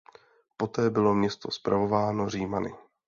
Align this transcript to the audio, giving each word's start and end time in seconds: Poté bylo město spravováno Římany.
Poté 0.57 0.89
bylo 0.89 1.15
město 1.15 1.51
spravováno 1.51 2.29
Římany. 2.29 2.73